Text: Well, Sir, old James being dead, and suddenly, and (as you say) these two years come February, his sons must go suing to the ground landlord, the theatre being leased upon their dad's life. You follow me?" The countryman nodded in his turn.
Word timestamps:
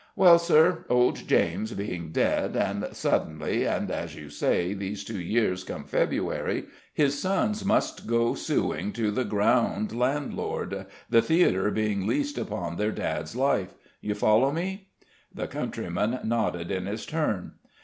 Well, 0.15 0.39
Sir, 0.39 0.83
old 0.89 1.27
James 1.27 1.73
being 1.73 2.09
dead, 2.11 2.55
and 2.55 2.87
suddenly, 2.91 3.67
and 3.67 3.91
(as 3.91 4.15
you 4.15 4.31
say) 4.31 4.73
these 4.73 5.03
two 5.03 5.19
years 5.21 5.63
come 5.63 5.83
February, 5.83 6.65
his 6.91 7.19
sons 7.21 7.63
must 7.63 8.07
go 8.07 8.33
suing 8.33 8.93
to 8.93 9.11
the 9.11 9.23
ground 9.23 9.95
landlord, 9.95 10.87
the 11.11 11.21
theatre 11.21 11.69
being 11.69 12.07
leased 12.07 12.39
upon 12.39 12.77
their 12.77 12.91
dad's 12.91 13.35
life. 13.35 13.75
You 14.01 14.15
follow 14.15 14.51
me?" 14.51 14.87
The 15.31 15.45
countryman 15.45 16.17
nodded 16.23 16.71
in 16.71 16.87
his 16.87 17.05
turn. 17.05 17.51